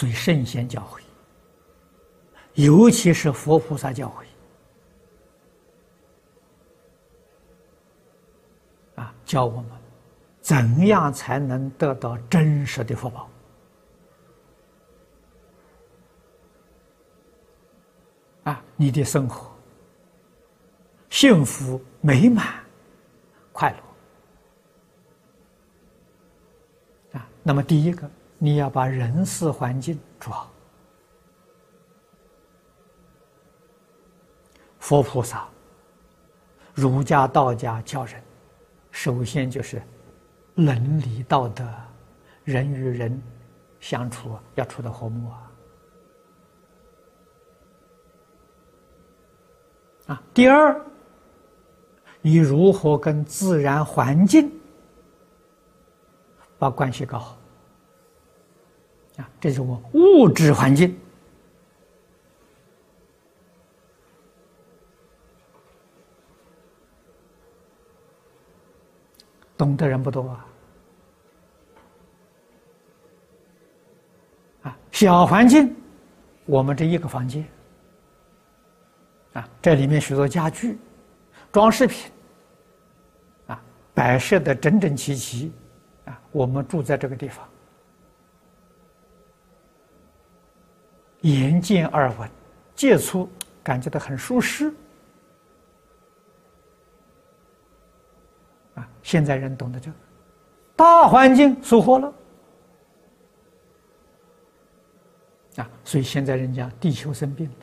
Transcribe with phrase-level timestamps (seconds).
[0.00, 1.02] 所以圣贤教诲，
[2.54, 4.24] 尤其是佛菩萨教诲，
[9.02, 9.70] 啊，教我们
[10.40, 13.28] 怎样才能得到真实的福报。
[18.44, 19.54] 啊，你的生活
[21.10, 22.64] 幸福美满、
[23.52, 23.70] 快
[27.12, 27.28] 乐啊。
[27.42, 28.10] 那么，第一个，
[28.42, 30.50] 你要把人事环境做好。
[34.78, 35.46] 佛菩萨、
[36.72, 38.22] 儒家、道家教人，
[38.90, 39.80] 首先就是
[40.54, 41.68] 伦理道德，
[42.44, 43.22] 人与人
[43.78, 45.52] 相处要处得和睦啊。
[50.06, 50.80] 啊，第二，
[52.22, 54.50] 你如何跟自然环境
[56.58, 57.36] 把关系搞好？
[59.20, 60.98] 啊，这是我物质环境，
[69.58, 70.46] 懂的人不多啊。
[74.62, 75.76] 啊，小环境，
[76.46, 77.44] 我们这一个房间。
[79.34, 80.78] 啊，这里面许多家具、
[81.52, 82.10] 装饰品，
[83.48, 83.62] 啊，
[83.92, 85.52] 摆设的整整齐齐，
[86.06, 87.46] 啊，我们住在这个地方，
[91.22, 92.30] 眼见耳闻，
[92.74, 93.28] 接触
[93.62, 94.72] 感觉到很舒适，
[98.74, 99.96] 啊，现在人懂得这个，
[100.76, 102.14] 大环境疏忽了，
[105.56, 107.54] 啊，所以现在人家地球生病了。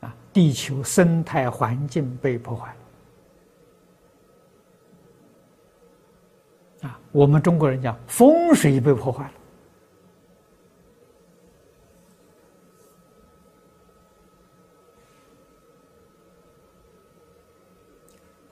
[0.00, 2.74] 啊地球生态环境被破坏
[6.82, 9.32] 了，啊，我们中国人讲风水被破坏了。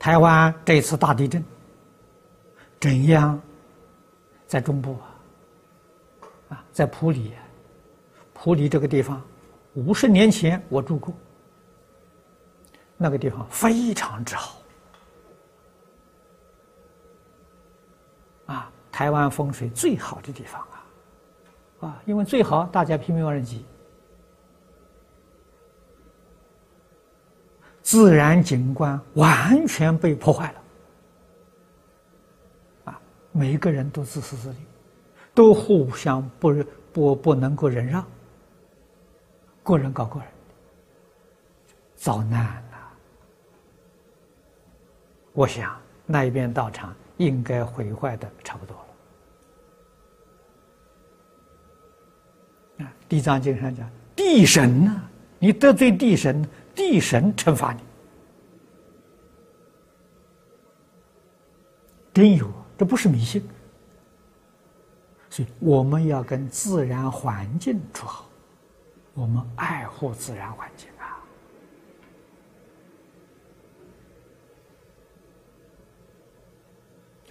[0.01, 1.43] 台湾这次大地震，
[2.79, 3.39] 怎样？
[4.47, 5.05] 在中部啊，
[6.49, 7.31] 啊，在普里，
[8.33, 9.21] 普里这个地方，
[9.75, 11.13] 五十年前我住过。
[12.97, 14.59] 那个地方非常之好，
[18.47, 20.59] 啊，台湾风水最好的地方
[21.79, 23.63] 啊，啊，因为最好大家拼命往上挤，
[27.91, 30.61] 自然景观完全被破坏了，
[32.85, 33.01] 啊，
[33.33, 34.59] 每一个人都自私自利，
[35.35, 36.63] 都互相不
[36.93, 38.07] 不不能够忍让，
[39.61, 40.29] 个人搞个人，
[41.97, 42.77] 遭难了。
[45.33, 48.73] 我想那一边道场应该毁坏的差不多
[52.77, 52.85] 了。
[52.85, 53.85] 啊，《地藏经》上讲，
[54.15, 55.10] 地神呢，
[55.43, 57.79] 你得罪地神，地神惩罚你，
[62.13, 62.47] 真有，
[62.77, 63.43] 这不是迷信。
[65.31, 68.29] 所以我们要跟自然环境处好，
[69.15, 70.87] 我们爱护自然环境。
[70.99, 71.17] 啊，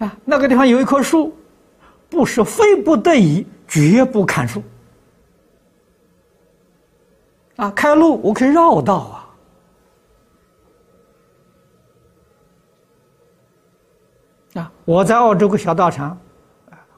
[0.05, 1.33] 啊那个地方有一棵树，
[2.09, 4.61] 不是非不得已绝不砍树。
[7.61, 9.29] 啊，开路我可以绕道啊。
[14.55, 16.17] 啊，我在澳洲个小道场，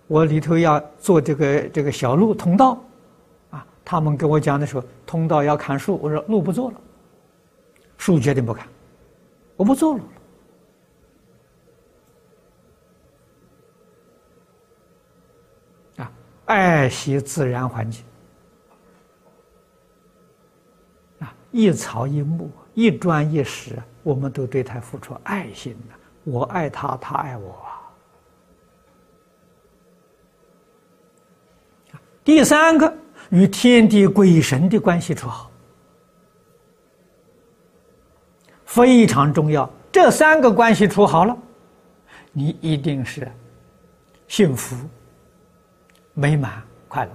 [0.08, 2.82] 我里头要做这个这个小路通道，
[3.50, 6.80] 啊，他们跟我讲的时候，通道要砍树，我说路不做了，
[7.98, 8.66] 树决定不砍，
[9.58, 10.04] 我不做了。
[15.98, 16.12] 啊
[16.46, 18.04] 爱惜自然环境
[21.20, 25.96] 啊，一草一木、一砖一石，我们都对它付出爱心的。
[26.26, 27.56] 我爱他，他爱我。
[32.24, 32.94] 第三个，
[33.30, 35.52] 与天地鬼神的关系处好，
[38.66, 39.70] 非常重要。
[39.92, 41.38] 这三个关系处好了，
[42.32, 43.32] 你一定是
[44.28, 44.76] 幸福。
[46.16, 47.12] 美满快乐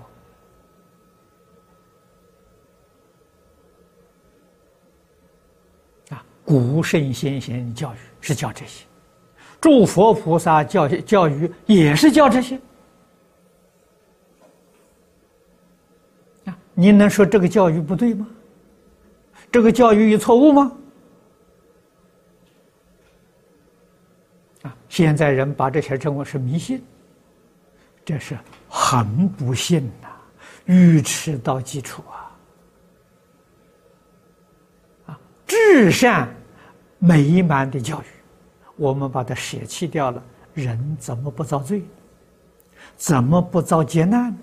[6.17, 6.25] 啊！
[6.48, 8.86] 古圣先贤教育是教这些，
[9.60, 12.58] 诸佛菩萨教教育也是教这些
[16.46, 16.58] 啊！
[16.72, 18.26] 你能说这个教育不对吗？
[19.52, 20.72] 这个教育有错误吗？
[24.62, 24.74] 啊！
[24.88, 26.82] 现在人把这些称为是迷信。
[28.06, 28.38] 这是
[28.70, 30.08] 很不幸呐，
[30.64, 32.32] 愚痴到基础啊！
[35.08, 36.34] 啊，至善
[36.98, 38.04] 美满的教育，
[38.76, 40.22] 我们把它舍弃掉了，
[40.54, 41.82] 人怎么不遭罪？
[42.96, 44.38] 怎么不遭劫难呢？